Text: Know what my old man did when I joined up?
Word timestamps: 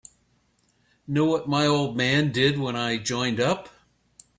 Know 1.05 1.25
what 1.25 1.47
my 1.47 1.67
old 1.67 1.95
man 1.95 2.31
did 2.31 2.57
when 2.57 2.75
I 2.75 2.97
joined 2.97 3.39
up? 3.39 3.69